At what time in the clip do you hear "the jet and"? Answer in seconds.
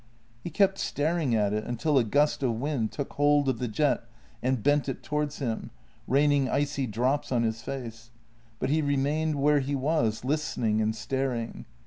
3.59-4.63